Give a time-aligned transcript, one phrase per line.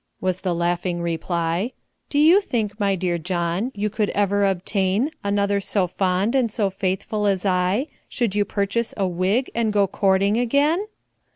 [0.19, 1.73] was the laughing reply;
[2.09, 6.71] "Do you think, my dear John, you could ever obtain Another so fond and so
[6.71, 10.87] faithful as I, Should you purchase a wig, and go courting again?"